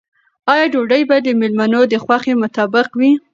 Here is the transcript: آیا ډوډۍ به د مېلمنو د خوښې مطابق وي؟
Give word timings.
آیا 0.51 0.65
ډوډۍ 0.73 1.01
به 1.09 1.17
د 1.21 1.27
مېلمنو 1.39 1.81
د 1.91 1.93
خوښې 2.03 2.33
مطابق 2.43 2.87
وي؟ 2.99 3.11